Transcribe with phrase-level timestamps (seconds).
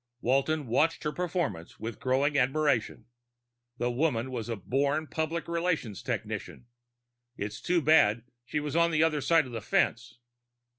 [0.19, 3.05] Walton watched her performance with growing admiration.
[3.77, 6.65] The woman was a born public relations technician.
[7.37, 10.17] It was too bad she was on the other side of the fence.